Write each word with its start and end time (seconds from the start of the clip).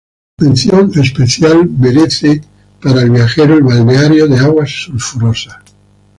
Mención 0.39 0.91
especial 0.97 1.69
merece 1.69 2.41
para 2.81 3.01
el 3.03 3.11
viajero 3.11 3.53
el 3.53 3.61
balneario 3.61 4.27
de 4.27 4.39
aguas 4.39 4.71
sulfurosas. 4.85 5.57